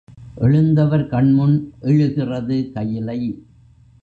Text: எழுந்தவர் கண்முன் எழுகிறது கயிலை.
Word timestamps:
எழுந்தவர் 0.35 1.07
கண்முன் 1.07 1.73
எழுகிறது 1.79 2.71
கயிலை. 2.71 3.19